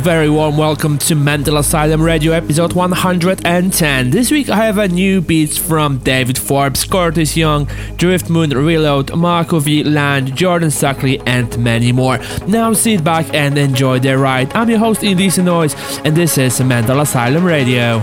[0.00, 4.10] very warm welcome to Mental Asylum Radio episode 110.
[4.10, 7.66] This week I have a new beats from David Forbes, Curtis Young,
[7.96, 9.84] Driftmoon Reload, Marco V.
[9.84, 12.18] Land, Jordan Suckley, and many more.
[12.46, 14.52] Now sit back and enjoy the ride.
[14.54, 18.00] I'm your host Indecent Noise, and this is Mental Asylum Radio.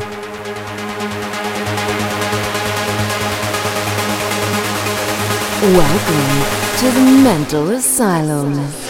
[5.61, 8.88] Welcome to the Mental Asylum.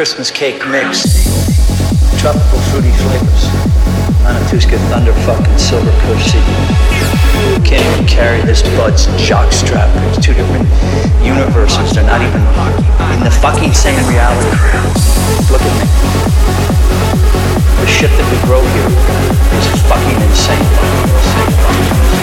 [0.00, 1.28] Christmas cake mix.
[2.22, 3.44] Tropical fruity flavors.
[4.24, 6.40] Matanuska thunder fucking silver pussy.
[7.68, 9.92] Can't even carry this bud's jockstrap.
[10.08, 10.66] It's two different
[11.22, 11.92] universes.
[11.92, 12.40] They're not even
[13.12, 14.48] in the fucking same reality.
[15.52, 15.84] Look at me.
[17.84, 18.88] The shit that we grow here
[19.60, 20.64] is fucking insane.
[20.96, 22.19] Don't bullshit.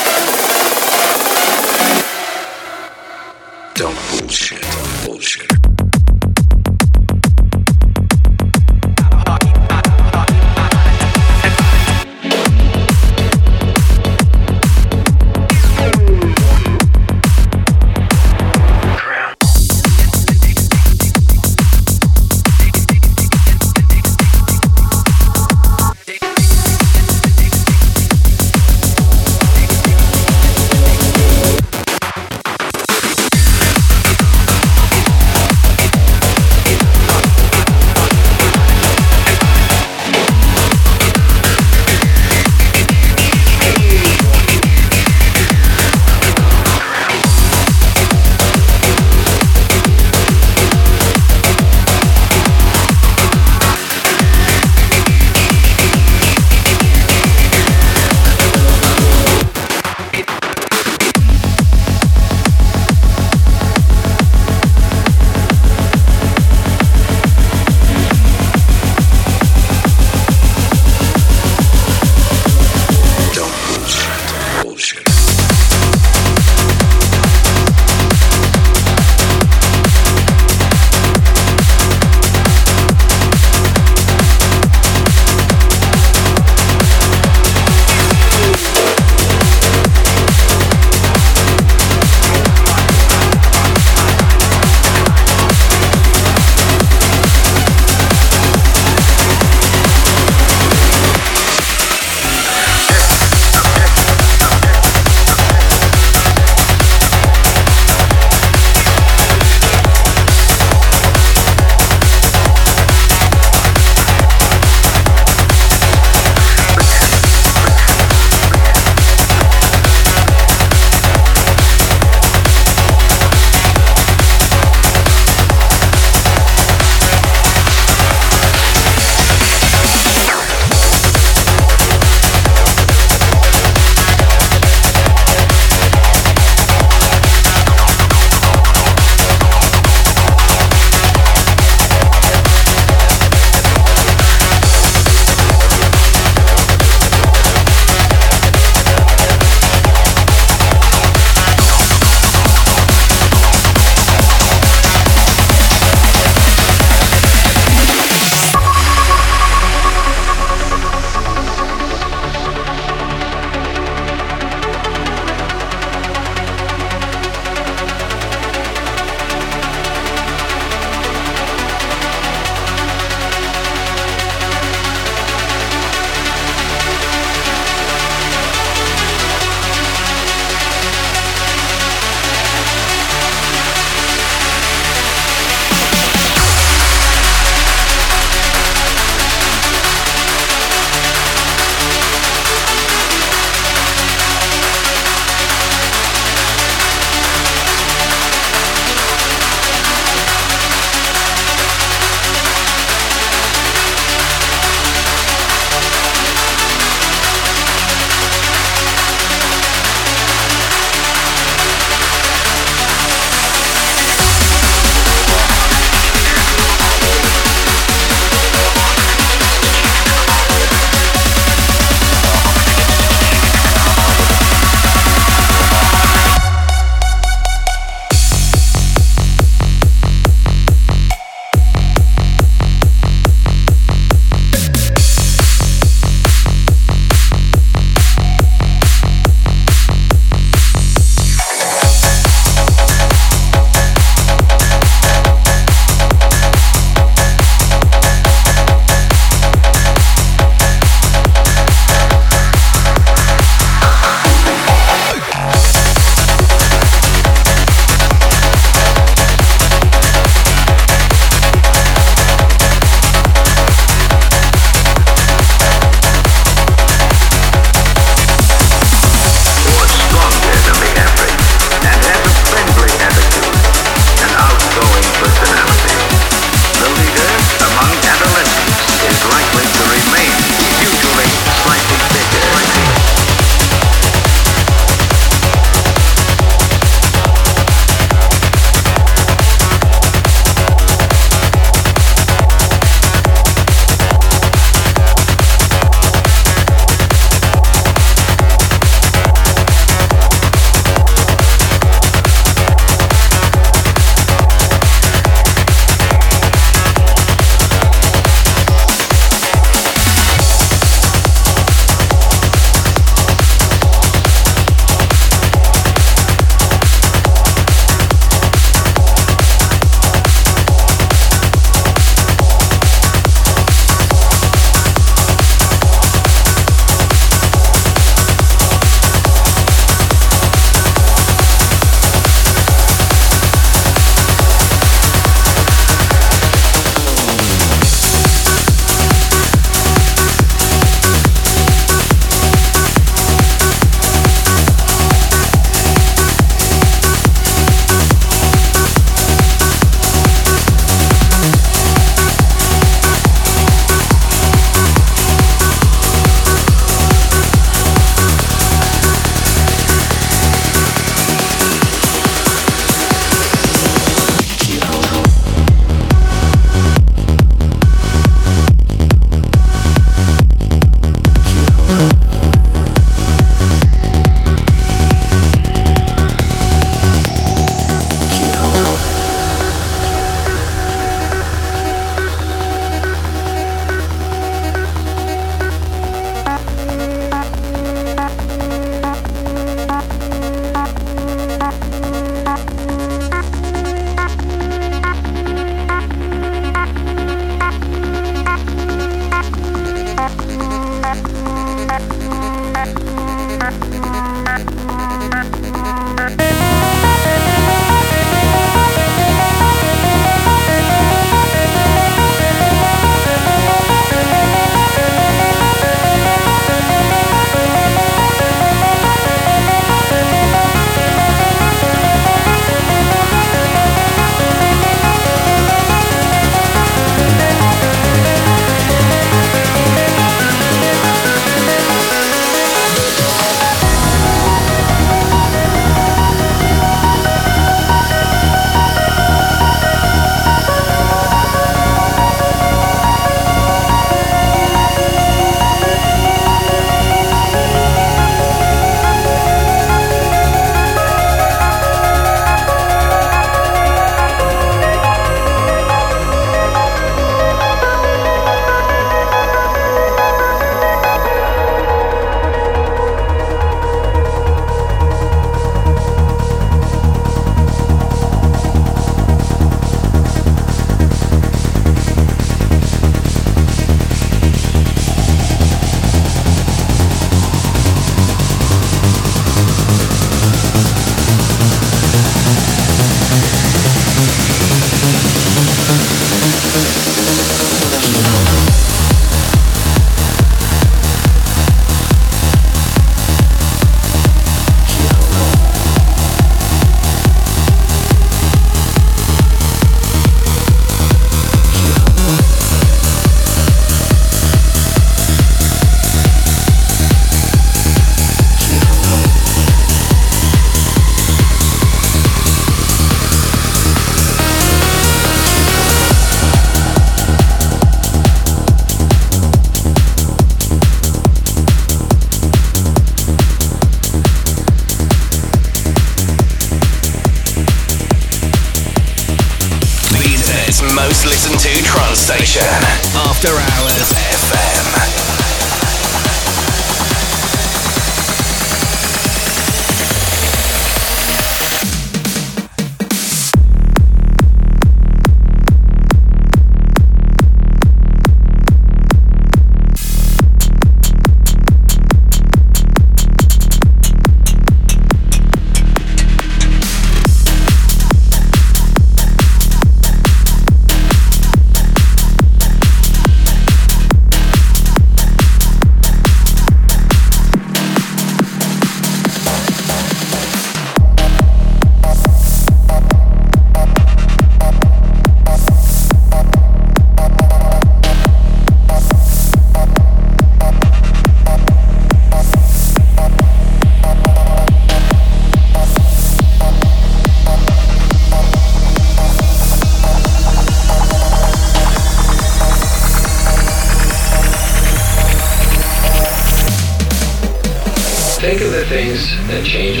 [599.63, 600.00] Change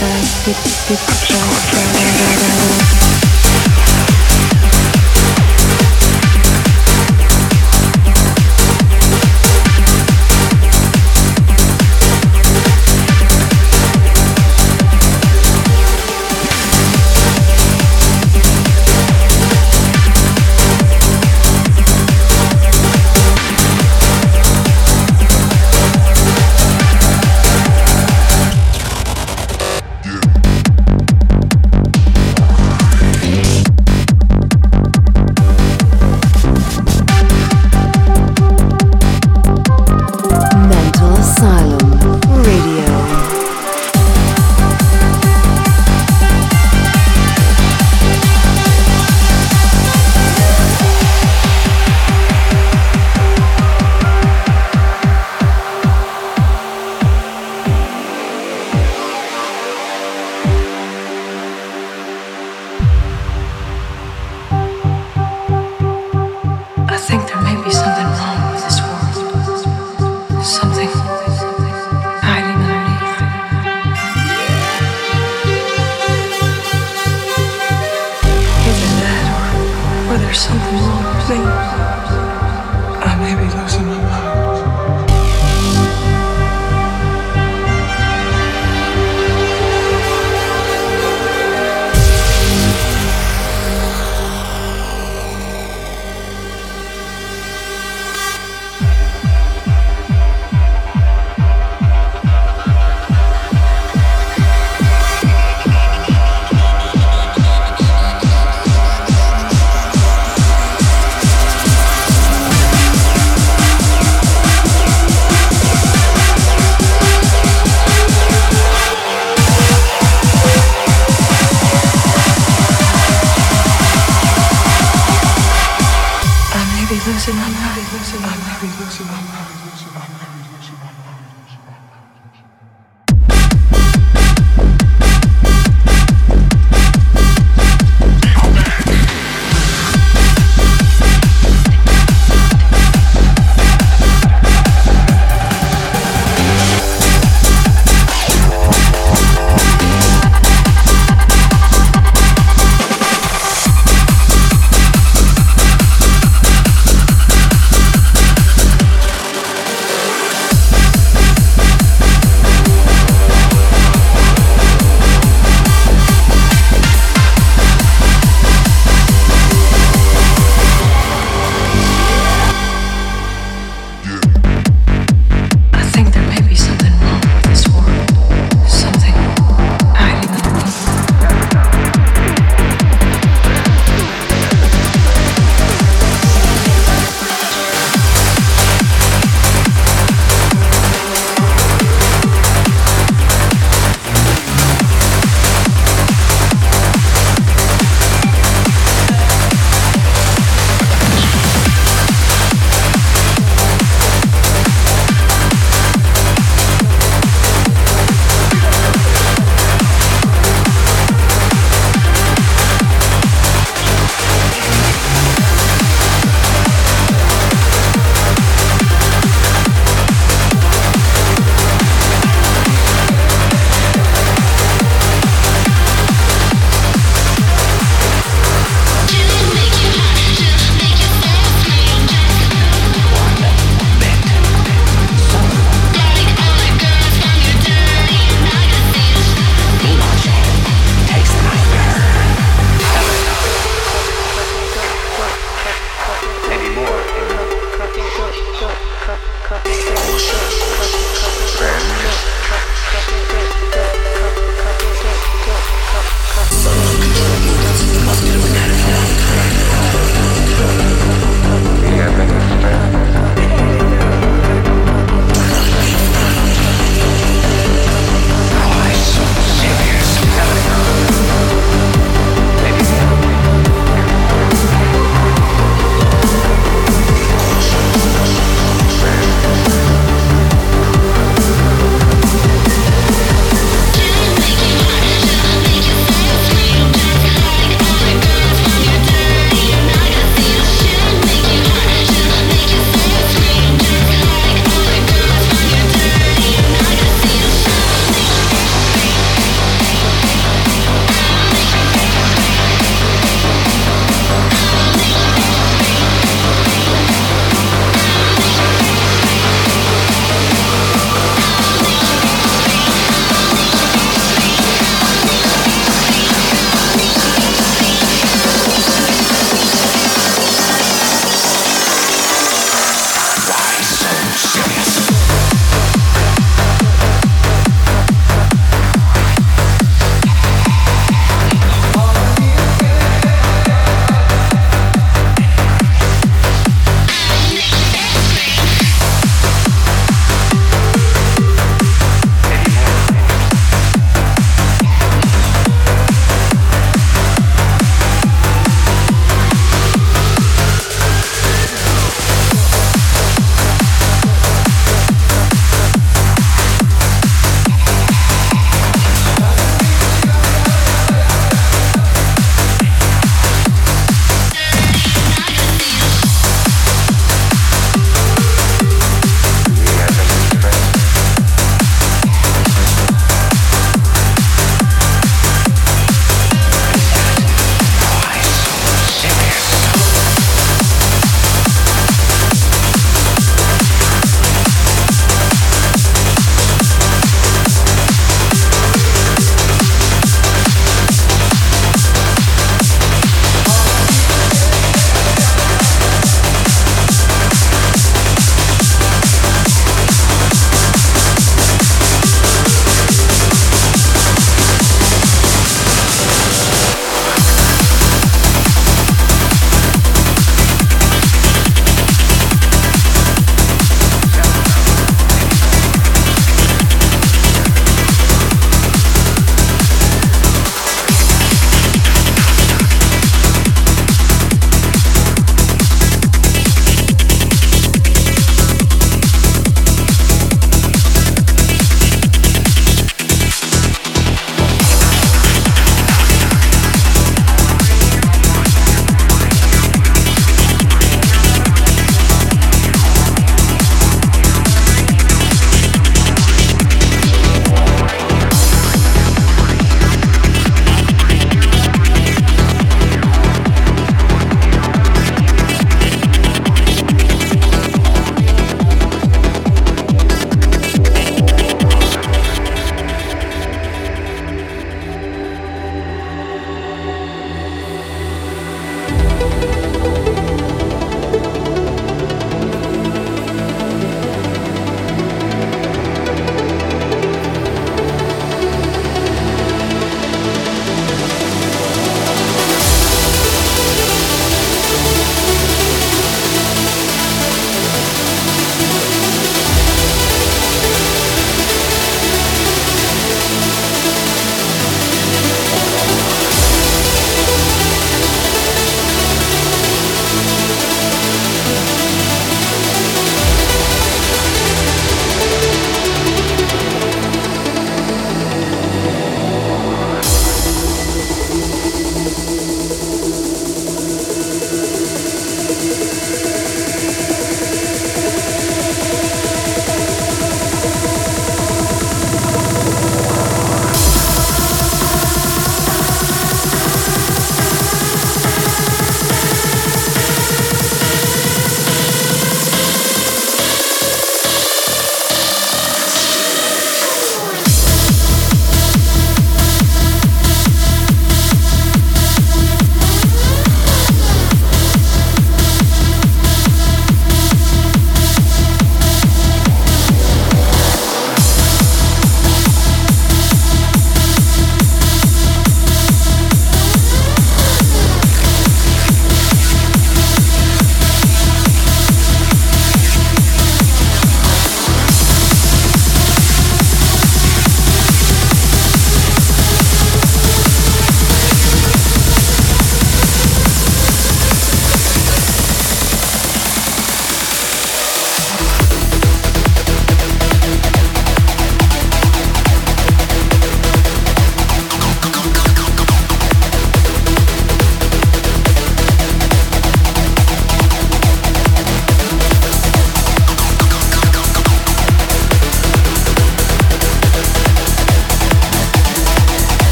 [0.00, 0.96] try, try,
[1.26, 2.89] try, try,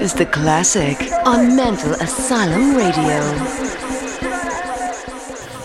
[0.00, 0.96] is the classic
[1.26, 3.20] on Mental Asylum Radio.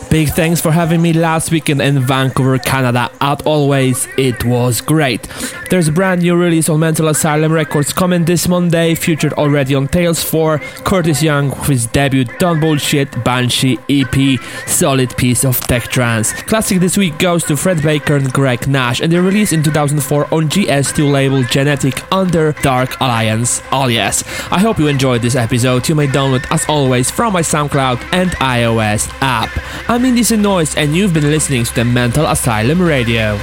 [0.09, 3.09] Big thanks for having me last weekend in Vancouver, Canada.
[3.21, 5.27] As always, it was great.
[5.67, 9.87] There's a brand new release on Mental Asylum Records coming this Monday, featured already on
[9.87, 10.59] Tales 4.
[10.59, 16.33] Curtis Young with his debut Don't Bullshit Banshee EP, solid piece of tech trance.
[16.43, 20.33] Classic this week goes to Fred Baker and Greg Nash, and they released in 2004
[20.33, 23.63] on GS2 label Genetic under Dark Alliance.
[23.71, 25.89] Oh yes, I hope you enjoyed this episode.
[25.89, 29.49] You may download as always from my SoundCloud and iOS app.
[29.89, 33.39] I'm Indecent Noise, and you've been listening to the Mental Asylum Radio.